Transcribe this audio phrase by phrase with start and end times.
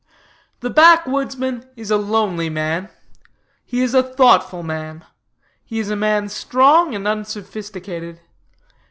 [0.61, 2.89] "'The backwoodsman is a lonely man.
[3.63, 5.05] He is a thoughtful man.
[5.63, 8.19] He is a man strong and unsophisticated.